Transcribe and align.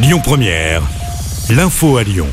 Lyon 0.00 0.20
Première, 0.22 0.82
l'info 1.50 1.96
à 1.96 2.04
Lyon. 2.04 2.28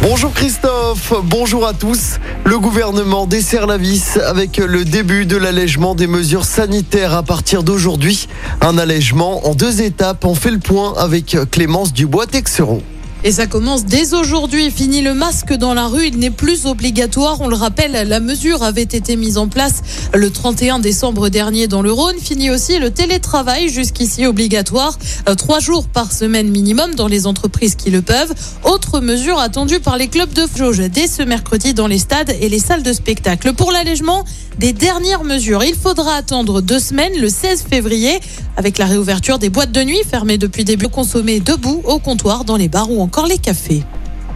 Bonjour 0.00 0.32
Christophe, 0.32 1.12
bonjour 1.24 1.66
à 1.66 1.74
tous. 1.74 2.18
Le 2.46 2.58
gouvernement 2.58 3.26
desserre 3.26 3.66
la 3.66 3.76
vis 3.76 4.16
avec 4.16 4.56
le 4.56 4.86
début 4.86 5.26
de 5.26 5.36
l'allègement 5.36 5.94
des 5.94 6.06
mesures 6.06 6.46
sanitaires 6.46 7.12
à 7.12 7.22
partir 7.22 7.62
d'aujourd'hui. 7.62 8.26
Un 8.62 8.78
allègement 8.78 9.46
en 9.46 9.54
deux 9.54 9.82
étapes. 9.82 10.24
On 10.24 10.34
fait 10.34 10.50
le 10.50 10.60
point 10.60 10.94
avec 10.96 11.36
Clémence 11.50 11.92
Dubois-Texeron. 11.92 12.82
Et 13.26 13.32
ça 13.32 13.46
commence 13.46 13.86
dès 13.86 14.12
aujourd'hui. 14.12 14.70
Fini 14.70 15.00
le 15.00 15.14
masque 15.14 15.54
dans 15.54 15.72
la 15.72 15.86
rue. 15.86 16.08
Il 16.08 16.18
n'est 16.18 16.28
plus 16.28 16.66
obligatoire. 16.66 17.40
On 17.40 17.48
le 17.48 17.56
rappelle, 17.56 18.06
la 18.06 18.20
mesure 18.20 18.62
avait 18.62 18.82
été 18.82 19.16
mise 19.16 19.38
en 19.38 19.48
place 19.48 19.80
le 20.12 20.28
31 20.28 20.78
décembre 20.78 21.30
dernier 21.30 21.66
dans 21.66 21.80
le 21.80 21.90
Rhône. 21.90 22.18
Fini 22.20 22.50
aussi 22.50 22.78
le 22.78 22.90
télétravail, 22.90 23.70
jusqu'ici 23.70 24.26
obligatoire. 24.26 24.98
Euh, 25.26 25.34
trois 25.36 25.58
jours 25.58 25.88
par 25.88 26.12
semaine 26.12 26.50
minimum 26.50 26.94
dans 26.96 27.08
les 27.08 27.26
entreprises 27.26 27.76
qui 27.76 27.90
le 27.90 28.02
peuvent. 28.02 28.34
Autre 28.62 29.00
mesure 29.00 29.38
attendue 29.38 29.80
par 29.80 29.96
les 29.96 30.08
clubs 30.08 30.34
de 30.34 30.44
jauge 30.54 30.80
dès 30.90 31.06
ce 31.06 31.22
mercredi 31.22 31.72
dans 31.72 31.86
les 31.86 31.98
stades 31.98 32.36
et 32.42 32.50
les 32.50 32.58
salles 32.58 32.82
de 32.82 32.92
spectacle. 32.92 33.54
Pour 33.54 33.72
l'allègement 33.72 34.26
des 34.58 34.74
dernières 34.74 35.24
mesures, 35.24 35.64
il 35.64 35.74
faudra 35.74 36.14
attendre 36.14 36.60
deux 36.60 36.78
semaines, 36.78 37.18
le 37.18 37.30
16 37.30 37.64
février, 37.70 38.20
avec 38.58 38.76
la 38.76 38.84
réouverture 38.84 39.38
des 39.38 39.48
boîtes 39.48 39.72
de 39.72 39.82
nuit 39.82 40.02
fermées 40.08 40.38
depuis 40.38 40.64
début 40.64 40.88
consommer 40.88 41.40
debout 41.40 41.82
au 41.86 41.98
comptoir 41.98 42.44
dans 42.44 42.56
les 42.56 42.68
bars 42.68 42.90
ou 42.90 43.00
encore 43.00 43.13
les 43.22 43.38
cafés. 43.38 43.84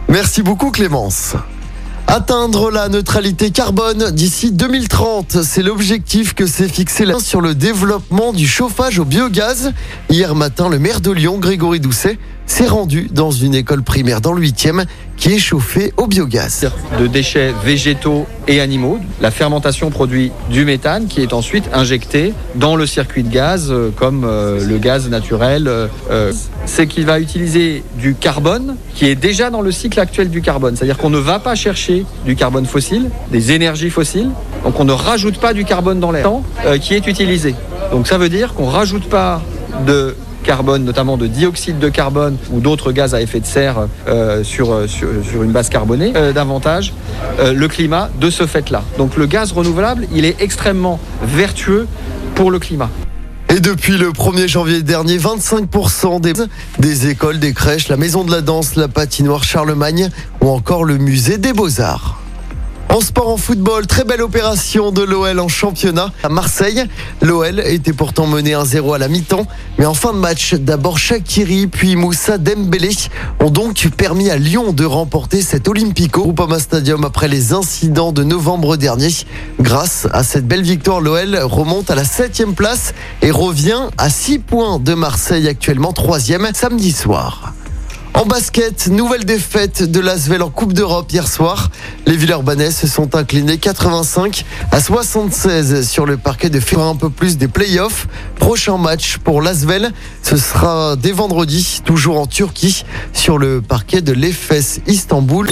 Merci 0.07 0.41
beaucoup 0.41 0.71
Clémence. 0.71 1.35
Atteindre 2.07 2.71
la 2.71 2.89
neutralité 2.89 3.51
carbone 3.51 4.09
d'ici 4.09 4.51
2030, 4.51 5.43
c'est 5.43 5.61
l'objectif 5.61 6.33
que 6.33 6.47
s'est 6.47 6.67
fixé 6.67 7.05
là 7.05 7.19
sur 7.19 7.39
le 7.39 7.53
développement 7.53 8.33
du 8.33 8.47
chauffage 8.47 8.97
au 8.97 9.05
biogaz. 9.05 9.73
Hier 10.09 10.33
matin, 10.33 10.69
le 10.69 10.79
maire 10.79 11.01
de 11.01 11.11
Lyon, 11.11 11.37
Grégory 11.37 11.79
Doucet, 11.79 12.17
s'est 12.49 12.67
rendu 12.67 13.07
dans 13.11 13.31
une 13.31 13.53
école 13.53 13.83
primaire 13.83 14.21
dans 14.21 14.33
le 14.33 14.41
8e 14.41 14.85
qui 15.17 15.33
est 15.33 15.39
chauffée 15.39 15.93
au 15.97 16.07
biogaz. 16.07 16.69
de 16.99 17.07
déchets 17.07 17.53
végétaux 17.63 18.25
et 18.47 18.59
animaux. 18.59 18.99
La 19.21 19.31
fermentation 19.31 19.89
produit 19.91 20.31
du 20.49 20.65
méthane 20.65 21.07
qui 21.07 21.21
est 21.21 21.33
ensuite 21.33 21.69
injecté 21.73 22.33
dans 22.55 22.75
le 22.75 22.85
circuit 22.85 23.23
de 23.23 23.29
gaz 23.29 23.67
euh, 23.69 23.91
comme 23.95 24.23
euh, 24.25 24.65
le 24.65 24.77
gaz 24.77 25.07
naturel. 25.09 25.67
euh. 25.67 26.33
C'est 26.65 26.87
qu'il 26.87 27.05
va 27.05 27.19
utiliser 27.19 27.83
du 27.97 28.15
carbone 28.15 28.75
qui 28.95 29.05
est 29.05 29.15
déjà 29.15 29.49
dans 29.51 29.61
le 29.61 29.71
cycle 29.71 29.99
actuel 29.99 30.29
du 30.29 30.41
carbone. 30.41 30.75
C'est-à-dire 30.75 30.97
qu'on 30.97 31.09
ne 31.09 31.17
va 31.19 31.39
pas 31.39 31.55
chercher 31.55 32.05
du 32.25 32.35
carbone 32.35 32.65
fossile, 32.65 33.09
des 33.31 33.51
énergies 33.51 33.89
fossiles. 33.89 34.31
Donc 34.63 34.79
on 34.79 34.85
ne 34.85 34.93
rajoute 34.93 35.37
pas 35.39 35.53
du 35.53 35.65
carbone 35.65 35.99
dans 35.99 36.11
l'air 36.11 36.29
qui 36.81 36.95
est 36.95 37.05
utilisé. 37.07 37.55
Donc 37.91 38.07
ça 38.07 38.17
veut 38.17 38.29
dire 38.29 38.53
qu'on 38.53 38.67
ne 38.67 38.71
rajoute 38.71 39.07
pas 39.07 39.41
de 39.85 40.15
notamment 40.79 41.17
de 41.17 41.27
dioxyde 41.27 41.79
de 41.79 41.89
carbone 41.89 42.37
ou 42.51 42.59
d'autres 42.59 42.91
gaz 42.91 43.13
à 43.13 43.21
effet 43.21 43.39
de 43.39 43.45
serre 43.45 43.87
euh, 44.07 44.43
sur, 44.43 44.73
euh, 44.73 44.87
sur, 44.87 45.43
une 45.43 45.51
base 45.51 45.69
carbonée, 45.69 46.13
euh, 46.15 46.33
davantage 46.33 46.93
le 47.39 47.67
climat 47.67 48.09
de 48.19 48.29
ce 48.29 48.45
fait-là. 48.45 48.83
Donc 48.97 49.15
le 49.15 49.25
gaz 49.25 49.51
renouvelable, 49.51 50.07
il 50.13 50.25
est 50.25 50.41
extrêmement 50.41 50.99
vertueux 51.23 51.87
pour 52.35 52.51
le 52.51 52.59
climat. 52.59 52.89
Et 53.49 53.59
depuis 53.59 53.97
le 53.97 54.09
1er 54.09 54.47
janvier 54.47 54.83
dernier, 54.83 55.17
25% 55.17 56.21
des, 56.21 56.33
des 56.79 57.07
écoles, 57.07 57.39
des 57.39 57.53
crèches, 57.53 57.87
la 57.87 57.97
maison 57.97 58.23
de 58.23 58.31
la 58.31 58.41
danse, 58.41 58.75
la 58.75 58.87
patinoire 58.87 59.43
Charlemagne 59.43 60.09
ou 60.41 60.49
encore 60.49 60.83
le 60.83 60.97
musée 60.97 61.37
des 61.37 61.53
beaux-arts. 61.53 62.18
En 62.91 63.01
sport, 63.01 63.29
en 63.29 63.37
football, 63.37 63.85
très 63.85 64.03
belle 64.03 64.23
opération 64.23 64.91
de 64.91 65.03
l'OL 65.03 65.39
en 65.39 65.47
championnat 65.47 66.11
à 66.23 66.29
Marseille. 66.29 66.85
L'OL 67.21 67.59
était 67.59 67.93
pourtant 67.93 68.25
mené 68.25 68.53
1-0 68.53 68.95
à 68.95 68.97
la 68.97 69.07
mi-temps, 69.07 69.45
mais 69.77 69.85
en 69.85 69.93
fin 69.93 70.11
de 70.11 70.17
match, 70.17 70.55
d'abord 70.55 70.97
Shakiri 70.97 71.67
puis 71.67 71.95
Moussa 71.95 72.39
Dembélé 72.39 72.89
ont 73.41 73.51
donc 73.51 73.89
permis 73.95 74.31
à 74.31 74.37
Lyon 74.37 74.73
de 74.73 74.85
remporter 74.85 75.43
cet 75.43 75.67
Olympico 75.67 76.23
Groupama 76.23 76.57
Stadium 76.57 77.05
après 77.05 77.27
les 77.27 77.53
incidents 77.53 78.11
de 78.11 78.23
novembre 78.23 78.75
dernier. 78.75 79.11
Grâce 79.59 80.07
à 80.11 80.23
cette 80.23 80.47
belle 80.47 80.63
victoire, 80.63 80.99
l'OL 80.99 81.37
remonte 81.43 81.91
à 81.91 81.95
la 81.95 82.03
7 82.03 82.55
place 82.55 82.95
et 83.21 83.29
revient 83.29 83.83
à 83.99 84.09
6 84.09 84.39
points 84.39 84.79
de 84.79 84.95
Marseille 84.95 85.47
actuellement 85.47 85.93
3 85.93 86.19
samedi 86.55 86.91
soir. 86.91 87.53
En 88.13 88.25
basket, 88.25 88.87
nouvelle 88.87 89.23
défaite 89.23 89.83
de 89.83 89.99
l'Asvel 89.99 90.41
en 90.41 90.49
Coupe 90.49 90.73
d'Europe 90.73 91.11
hier 91.11 91.27
soir. 91.27 91.69
Les 92.05 92.17
Villeurbanais 92.17 92.71
se 92.71 92.87
sont 92.87 93.15
inclinés 93.15 93.57
85 93.57 94.43
à 94.71 94.81
76 94.81 95.87
sur 95.87 96.05
le 96.05 96.17
parquet 96.17 96.49
de 96.49 96.59
faire 96.59 96.81
un 96.81 96.95
peu 96.95 97.09
plus 97.09 97.37
des 97.37 97.47
playoffs. 97.47 98.07
Prochain 98.35 98.77
match 98.77 99.17
pour 99.17 99.41
l'Asvel, 99.41 99.91
ce 100.21 100.37
sera 100.37 100.95
dès 100.95 101.11
vendredi, 101.11 101.81
toujours 101.85 102.19
en 102.19 102.25
Turquie, 102.25 102.83
sur 103.13 103.37
le 103.37 103.61
parquet 103.61 104.01
de 104.01 104.11
l'EFES 104.11 104.81
Istanbul. 104.87 105.49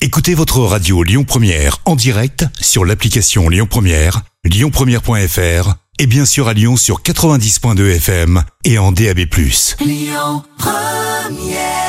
Écoutez 0.00 0.34
votre 0.34 0.60
radio 0.60 1.02
Lyon 1.02 1.24
Première 1.24 1.78
en 1.86 1.96
direct 1.96 2.44
sur 2.60 2.84
l'application 2.84 3.48
Lyon 3.48 3.66
Première, 3.68 4.22
lyonpremière.fr 4.44 5.74
et 5.98 6.06
bien 6.06 6.26
sûr 6.26 6.48
à 6.48 6.52
Lyon 6.52 6.76
sur 6.76 7.00
90.2 7.02 7.96
FM 7.96 8.42
et 8.64 8.78
en 8.78 8.92
DAB+. 8.92 9.20
Lyon 9.80 10.42
Première 10.58 11.85